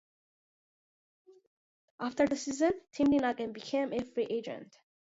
After 1.99 2.25
the 2.25 2.35
season, 2.35 2.71
Timlin 2.91 3.23
again 3.29 3.53
became 3.53 3.93
a 3.93 4.03
free 4.03 4.25
agent. 4.27 4.75